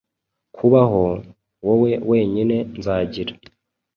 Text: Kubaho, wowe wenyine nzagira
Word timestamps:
Kubaho, 0.55 1.03
wowe 1.65 1.91
wenyine 2.09 2.57
nzagira 2.77 3.33